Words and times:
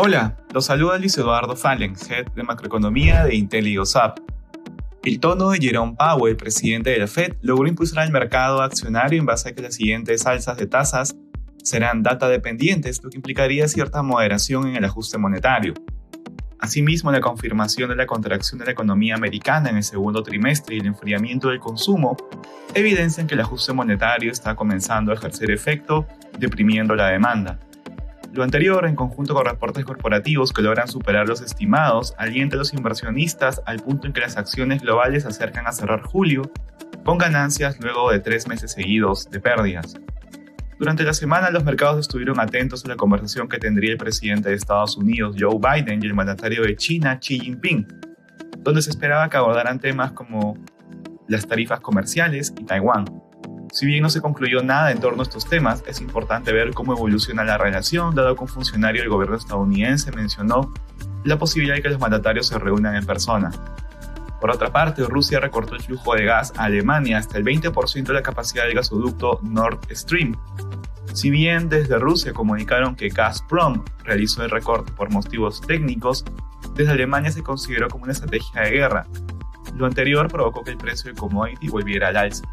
Hola, 0.00 0.36
los 0.54 0.66
saluda 0.66 0.96
Luis 0.96 1.18
Eduardo 1.18 1.56
Fallen, 1.56 1.96
Head 2.08 2.28
de 2.36 2.44
Macroeconomía 2.44 3.24
de 3.24 3.34
Intel 3.34 3.66
y 3.66 3.78
OSAP. 3.78 4.20
El 5.02 5.18
tono 5.18 5.50
de 5.50 5.58
Jerome 5.58 5.96
Powell, 5.98 6.36
presidente 6.36 6.90
de 6.90 6.98
la 6.98 7.08
Fed, 7.08 7.34
logró 7.42 7.66
impulsar 7.66 8.04
al 8.04 8.12
mercado 8.12 8.62
accionario 8.62 9.18
en 9.18 9.26
base 9.26 9.48
a 9.48 9.54
que 9.56 9.62
las 9.62 9.74
siguientes 9.74 10.24
alzas 10.24 10.56
de 10.56 10.68
tasas 10.68 11.16
serán 11.64 12.04
data 12.04 12.28
dependientes, 12.28 13.02
lo 13.02 13.10
que 13.10 13.16
implicaría 13.16 13.66
cierta 13.66 14.00
moderación 14.04 14.68
en 14.68 14.76
el 14.76 14.84
ajuste 14.84 15.18
monetario. 15.18 15.74
Asimismo, 16.60 17.10
la 17.10 17.20
confirmación 17.20 17.90
de 17.90 17.96
la 17.96 18.06
contracción 18.06 18.60
de 18.60 18.66
la 18.66 18.72
economía 18.72 19.16
americana 19.16 19.68
en 19.68 19.78
el 19.78 19.84
segundo 19.84 20.22
trimestre 20.22 20.76
y 20.76 20.78
el 20.78 20.86
enfriamiento 20.86 21.48
del 21.48 21.58
consumo 21.58 22.16
evidencian 22.72 23.26
que 23.26 23.34
el 23.34 23.40
ajuste 23.40 23.72
monetario 23.72 24.30
está 24.30 24.54
comenzando 24.54 25.10
a 25.10 25.16
ejercer 25.16 25.50
efecto, 25.50 26.06
deprimiendo 26.38 26.94
la 26.94 27.08
demanda. 27.08 27.58
Lo 28.38 28.44
anterior, 28.44 28.86
en 28.86 28.94
conjunto 28.94 29.34
con 29.34 29.46
reportes 29.46 29.84
corporativos 29.84 30.52
que 30.52 30.62
logran 30.62 30.86
superar 30.86 31.26
los 31.26 31.40
estimados, 31.40 32.14
alienta 32.18 32.54
a 32.54 32.58
los 32.58 32.72
inversionistas 32.72 33.60
al 33.66 33.80
punto 33.80 34.06
en 34.06 34.12
que 34.12 34.20
las 34.20 34.36
acciones 34.36 34.80
globales 34.80 35.24
se 35.24 35.30
acercan 35.30 35.66
a 35.66 35.72
cerrar 35.72 36.02
julio, 36.02 36.48
con 37.04 37.18
ganancias 37.18 37.80
luego 37.80 38.12
de 38.12 38.20
tres 38.20 38.46
meses 38.46 38.70
seguidos 38.70 39.28
de 39.28 39.40
pérdidas. 39.40 39.96
Durante 40.78 41.02
la 41.02 41.14
semana, 41.14 41.50
los 41.50 41.64
mercados 41.64 41.98
estuvieron 41.98 42.38
atentos 42.38 42.84
a 42.84 42.88
la 42.88 42.94
conversación 42.94 43.48
que 43.48 43.58
tendría 43.58 43.90
el 43.90 43.98
presidente 43.98 44.50
de 44.50 44.54
Estados 44.54 44.96
Unidos, 44.96 45.34
Joe 45.36 45.58
Biden, 45.58 46.00
y 46.00 46.06
el 46.06 46.14
mandatario 46.14 46.62
de 46.62 46.76
China, 46.76 47.18
Xi 47.18 47.40
Jinping, 47.40 47.88
donde 48.58 48.82
se 48.82 48.90
esperaba 48.90 49.28
que 49.28 49.36
abordaran 49.36 49.80
temas 49.80 50.12
como 50.12 50.56
las 51.26 51.44
tarifas 51.44 51.80
comerciales 51.80 52.54
y 52.56 52.62
Taiwán. 52.62 53.04
Si 53.72 53.86
bien 53.86 54.02
no 54.02 54.10
se 54.10 54.20
concluyó 54.20 54.62
nada 54.62 54.90
en 54.90 55.00
torno 55.00 55.20
a 55.20 55.24
estos 55.24 55.46
temas, 55.46 55.84
es 55.86 56.00
importante 56.00 56.52
ver 56.52 56.72
cómo 56.72 56.94
evoluciona 56.94 57.44
la 57.44 57.58
relación, 57.58 58.14
dado 58.14 58.34
que 58.34 58.42
un 58.42 58.48
funcionario 58.48 59.02
del 59.02 59.10
gobierno 59.10 59.36
estadounidense 59.36 60.10
mencionó 60.12 60.72
la 61.24 61.38
posibilidad 61.38 61.76
de 61.76 61.82
que 61.82 61.90
los 61.90 62.00
mandatarios 62.00 62.46
se 62.46 62.58
reúnan 62.58 62.96
en 62.96 63.04
persona. 63.04 63.50
Por 64.40 64.50
otra 64.50 64.70
parte, 64.70 65.02
Rusia 65.04 65.40
recortó 65.40 65.74
el 65.74 65.82
flujo 65.82 66.14
de 66.14 66.24
gas 66.24 66.52
a 66.56 66.64
Alemania 66.64 67.18
hasta 67.18 67.38
el 67.38 67.44
20% 67.44 68.04
de 68.04 68.12
la 68.12 68.22
capacidad 68.22 68.64
del 68.64 68.74
gasoducto 68.74 69.40
Nord 69.42 69.80
Stream. 69.90 70.36
Si 71.12 71.30
bien 71.30 71.68
desde 71.68 71.98
Rusia 71.98 72.32
comunicaron 72.32 72.94
que 72.94 73.08
Gazprom 73.08 73.84
realizó 74.04 74.44
el 74.44 74.50
recorte 74.50 74.92
por 74.92 75.10
motivos 75.10 75.60
técnicos, 75.60 76.24
desde 76.74 76.92
Alemania 76.92 77.32
se 77.32 77.42
consideró 77.42 77.88
como 77.88 78.04
una 78.04 78.12
estrategia 78.12 78.62
de 78.62 78.70
guerra. 78.70 79.06
Lo 79.74 79.86
anterior 79.86 80.28
provocó 80.28 80.62
que 80.62 80.70
el 80.70 80.78
precio 80.78 81.10
del 81.10 81.18
commodity 81.18 81.68
volviera 81.68 82.08
al 82.08 82.16
alza. 82.16 82.44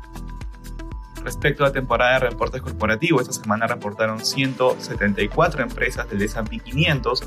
Respecto 1.25 1.63
a 1.63 1.69
la 1.69 1.73
temporada 1.73 2.13
de 2.13 2.29
reportes 2.29 2.61
corporativos, 2.61 3.23
esta 3.23 3.41
semana 3.41 3.65
reportaron 3.65 4.23
174 4.23 5.63
empresas 5.63 6.07
del 6.07 6.21
S&P 6.21 6.59
500, 6.59 7.23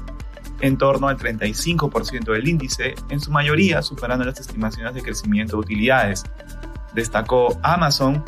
en 0.60 0.78
torno 0.78 1.08
al 1.08 1.18
35% 1.18 2.32
del 2.32 2.46
índice, 2.46 2.94
en 3.10 3.18
su 3.18 3.32
mayoría 3.32 3.82
superando 3.82 4.24
las 4.24 4.38
estimaciones 4.38 4.94
de 4.94 5.02
crecimiento 5.02 5.56
de 5.56 5.62
utilidades. 5.62 6.24
Destacó 6.94 7.58
Amazon, 7.64 8.22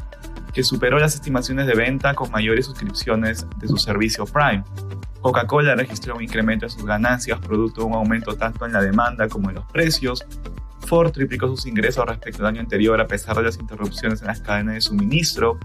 que 0.52 0.64
superó 0.64 0.98
las 0.98 1.14
estimaciones 1.14 1.68
de 1.68 1.74
venta 1.74 2.14
con 2.14 2.32
mayores 2.32 2.66
suscripciones 2.66 3.46
de 3.58 3.68
su 3.68 3.77
servicio 3.77 4.27
Prime. 4.27 4.64
Coca-Cola 5.20 5.77
registró 5.77 6.16
un 6.16 6.24
incremento 6.24 6.66
en 6.66 6.70
sus 6.70 6.84
ganancias 6.84 7.38
producto 7.38 7.82
de 7.82 7.86
un 7.86 7.94
aumento 7.94 8.34
tanto 8.34 8.66
en 8.66 8.72
la 8.72 8.82
demanda 8.82 9.28
como 9.28 9.50
en 9.50 9.56
los 9.56 9.66
precios, 9.66 10.24
Ford 10.91 11.12
triplicó 11.12 11.46
sus 11.46 11.66
ingresos 11.66 12.05
respecto 12.05 12.42
al 12.42 12.48
año 12.48 12.60
anterior 12.62 13.00
a 13.00 13.06
pesar 13.06 13.36
de 13.36 13.44
las 13.44 13.56
interrupciones 13.58 14.22
en 14.22 14.27
las 14.27 14.41
cadenas 14.41 14.74
de 14.74 14.80
suministro, 14.80 15.56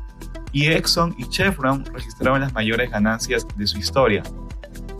y 0.51 0.67
Exxon 0.67 1.15
y 1.17 1.27
Chevron 1.29 1.83
registraron 1.83 2.41
las 2.41 2.53
mayores 2.53 2.91
ganancias 2.91 3.47
de 3.55 3.65
su 3.65 3.79
historia. 3.79 4.21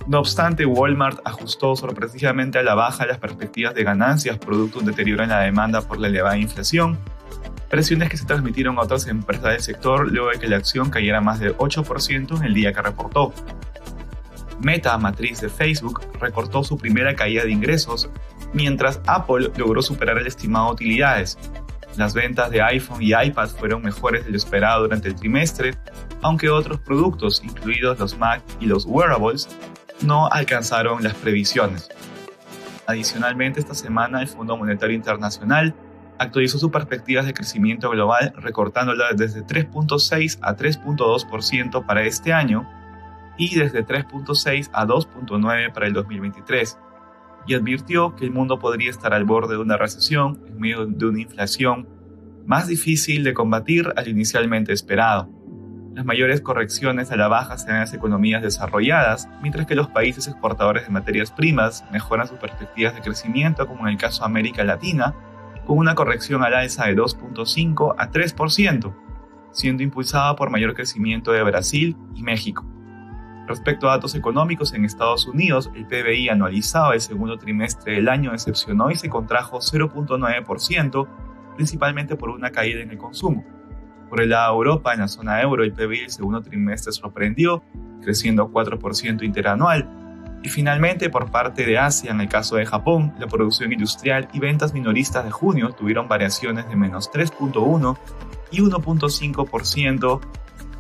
No 0.08 0.18
obstante, 0.18 0.66
Walmart 0.66 1.20
ajustó 1.26 1.76
sorpresivamente 1.76 2.58
a 2.58 2.64
la 2.64 2.74
baja 2.74 3.06
las 3.06 3.20
perspectivas 3.20 3.76
de 3.76 3.84
ganancias 3.84 4.40
producto 4.40 4.80
de 4.80 4.86
un 4.86 4.90
deterioro 4.90 5.22
en 5.22 5.30
la 5.30 5.42
demanda 5.42 5.82
por 5.82 6.00
la 6.00 6.08
elevada 6.08 6.40
inflación, 6.40 6.98
presiones 7.70 8.10
que 8.10 8.18
se 8.18 8.26
transmitieron 8.26 8.80
a 8.80 8.82
otras 8.82 9.06
empresas 9.06 9.52
del 9.52 9.62
sector 9.62 10.12
luego 10.12 10.32
de 10.32 10.40
que 10.40 10.48
la 10.48 10.58
acción 10.58 10.90
cayera 10.90 11.22
más 11.22 11.40
del 11.40 11.56
8% 11.58 12.38
en 12.38 12.44
el 12.44 12.56
día 12.56 12.74
que 12.74 12.82
reportó. 12.82 13.32
Meta, 14.60 14.98
matriz 14.98 15.42
de 15.42 15.50
Facebook, 15.50 16.02
recortó 16.20 16.64
su 16.64 16.80
primera 16.80 17.16
caída 17.16 17.44
de 17.44 17.52
ingresos 17.52 18.10
mientras 18.56 19.02
Apple 19.06 19.52
logró 19.58 19.82
superar 19.84 20.18
el 20.18 20.28
estimado 20.28 20.68
de 20.68 20.74
utilidades. 20.74 21.38
Las 21.98 22.14
ventas 22.14 22.50
de 22.50 22.62
iPhone 22.62 23.02
y 23.02 23.14
iPad 23.14 23.50
fueron 23.50 23.84
mejores 23.84 24.26
de 24.26 24.32
lo 24.32 24.38
esperado 24.38 24.84
durante 24.84 25.10
el 25.10 25.16
trimestre, 25.16 25.76
aunque 26.22 26.50
otros 26.50 26.80
productos, 26.80 27.44
incluidos 27.44 28.00
los 28.00 28.18
Mac 28.18 28.42
y 28.60 28.66
los 28.66 28.86
wearables, 28.86 29.48
no 30.02 30.28
alcanzaron 30.28 31.04
las 31.04 31.14
previsiones. 31.14 31.90
Adicionalmente, 32.88 33.60
esta 33.60 33.74
semana 33.74 34.22
el 34.22 34.28
Fondo 34.28 34.58
Monetario 34.58 34.96
Internacional 34.96 35.76
actualizó 36.18 36.58
sus 36.58 36.72
perspectivas 36.72 37.26
de 37.26 37.34
crecimiento 37.34 37.90
global 37.90 38.34
recortándolas 38.38 39.18
desde 39.18 39.46
3.6 39.46 40.40
a 40.42 40.56
3.2% 40.56 41.86
para 41.86 42.04
este 42.04 42.32
año 42.32 42.70
y 43.38 43.56
desde 43.56 43.86
3.6 43.86 44.70
a 44.72 44.86
2.9 44.86 45.74
para 45.74 45.88
el 45.88 45.94
2023 45.94 46.78
y 47.48 47.54
advirtió 47.54 48.16
que 48.16 48.26
el 48.26 48.32
mundo 48.32 48.60
podría 48.60 48.90
estar 48.90 49.14
al 49.14 49.26
borde 49.26 49.56
de 49.56 49.62
una 49.62 49.78
recesión 49.78 50.42
en 50.48 50.60
medio 50.60 50.86
de 50.86 51.06
una 51.06 51.22
inflación 51.22 51.88
más 52.46 52.68
difícil 52.68 53.24
de 53.24 53.34
combatir 53.34 53.92
al 53.96 54.08
inicialmente 54.08 54.74
esperado. 54.74 55.30
Las 55.94 56.06
mayores 56.06 56.42
correcciones 56.42 57.12
a 57.12 57.16
la 57.16 57.30
baja 57.30 57.58
serán 57.58 57.78
en 57.78 57.82
las 57.82 57.94
economías 57.94 58.42
desarrolladas, 58.42 59.30
mientras 59.42 59.66
que 59.66 59.76
los 59.76 59.88
países 59.88 60.28
exportadores 60.28 60.84
de 60.84 60.90
materias 60.90 61.32
primas 61.32 61.86
mejoran 61.92 62.28
sus 62.28 62.38
perspectivas 62.38 62.94
de 62.94 63.02
crecimiento, 63.02 63.66
como 63.66 63.88
en 63.88 63.94
el 63.94 63.98
caso 63.98 64.24
de 64.24 64.26
América 64.26 64.64
Latina, 64.64 65.16
con 65.66 65.78
una 65.78 65.96
corrección 65.96 66.44
al 66.44 66.54
alza 66.54 66.86
de 66.86 66.98
2.5 66.98 67.96
a 67.98 68.12
3%, 68.12 68.94
siendo 69.52 69.84
impulsada 69.84 70.36
por 70.36 70.50
mayor 70.50 70.74
crecimiento 70.74 71.32
de 71.32 71.44
Brasil 71.44 71.96
y 72.14 72.24
México. 72.24 72.66
Respecto 73.48 73.88
a 73.88 73.92
datos 73.92 74.16
económicos 74.16 74.74
en 74.74 74.86
Estados 74.86 75.28
Unidos, 75.28 75.70
el 75.76 75.86
PBI 75.86 76.30
anualizado 76.30 76.92
del 76.92 77.02
segundo 77.02 77.38
trimestre 77.38 77.94
del 77.94 78.10
año 78.10 78.32
decepcionó 78.32 78.90
y 78.90 78.96
se 78.96 79.10
contrajo 79.10 79.60
0.9%, 79.60 81.08
principalmente 81.56 82.16
por 82.16 82.30
una 82.30 82.52
caída 82.52 82.82
en 82.82 82.90
el 82.90 82.98
consumo. 82.98 83.46
Por 84.10 84.22
el 84.22 84.30
lado 84.30 84.54
de 84.54 84.58
Europa, 84.58 84.94
en 84.94 85.02
la 85.02 85.08
zona 85.08 85.42
euro, 85.42 85.64
el 85.64 85.74
PBI 85.74 86.02
del 86.02 86.10
segundo 86.10 86.42
trimestre 86.42 86.92
sorprendió, 86.92 87.64
creciendo 88.02 88.50
4% 88.52 89.24
interanual. 89.24 89.90
Y 90.42 90.50
finalmente, 90.50 91.10
por 91.10 91.30
parte 91.30 91.66
de 91.66 91.78
Asia, 91.78 92.12
en 92.12 92.22
el 92.22 92.30
caso 92.30 92.56
de 92.56 92.66
Japón, 92.66 93.14
la 93.20 93.28
producción 93.28 93.72
industrial 93.72 94.28
y 94.34 94.40
ventas 94.40 94.74
minoristas 94.74 95.24
de 95.24 95.32
junio 95.32 95.72
tuvieron 95.72 96.08
variaciones 96.08 96.68
de 96.68 96.76
menos 96.76 97.12
3.1 97.12 97.98
y 98.52 98.62
1.5% 98.62 100.22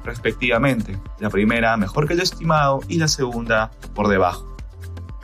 respectivamente. 0.05 0.97
La 1.19 1.29
primera 1.29 1.75
mejor 1.77 2.07
que 2.07 2.13
el 2.13 2.21
estimado 2.21 2.79
y 2.87 2.97
la 2.97 3.07
segunda 3.07 3.71
por 3.93 4.07
debajo. 4.07 4.55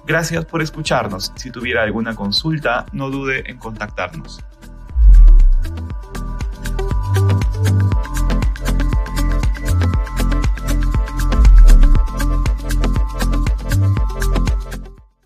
Gracias 0.05 0.45
por 0.45 0.61
escucharnos. 0.61 1.31
Si 1.35 1.51
tuviera 1.51 1.83
alguna 1.83 2.15
consulta, 2.15 2.85
no 2.91 3.09
dude 3.09 3.49
en 3.49 3.57
contactarnos. 3.57 4.43